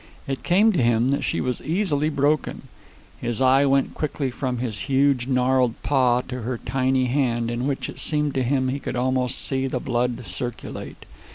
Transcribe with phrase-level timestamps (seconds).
[0.27, 2.63] It came to him that she was easily broken.
[3.19, 7.87] His eye went quickly from his huge, gnarled paw to her tiny hand in which
[7.87, 11.05] it seemed to him he could almost see the blood circulate.